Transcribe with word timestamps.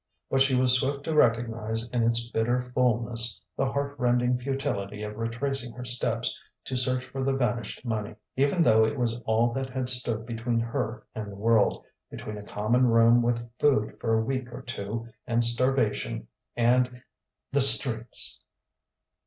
But 0.31 0.41
she 0.41 0.55
was 0.55 0.79
swift 0.79 1.03
to 1.03 1.13
recognize 1.13 1.87
in 1.89 2.01
its 2.01 2.25
bitter 2.31 2.59
fulness 2.73 3.39
the 3.55 3.71
heart 3.71 3.99
rending 3.99 4.35
futility 4.39 5.03
of 5.03 5.15
retracing 5.15 5.73
her 5.73 5.85
steps 5.85 6.35
to 6.65 6.75
search 6.75 7.05
for 7.05 7.23
the 7.23 7.33
vanished 7.35 7.85
money 7.85 8.15
even 8.35 8.63
though 8.63 8.83
it 8.83 8.97
was 8.97 9.19
all 9.27 9.53
that 9.53 9.69
had 9.69 9.89
stood 9.89 10.25
between 10.25 10.59
her 10.59 11.03
and 11.13 11.31
the 11.31 11.35
world, 11.35 11.85
between 12.09 12.39
a 12.39 12.41
common 12.41 12.87
room 12.87 13.21
with 13.21 13.47
food 13.59 13.99
for 13.99 14.17
a 14.17 14.23
week 14.23 14.51
or 14.51 14.63
two 14.63 15.07
and 15.27 15.43
starvation 15.43 16.27
and 16.55 17.03
the 17.51 17.61
streets. 17.61 18.43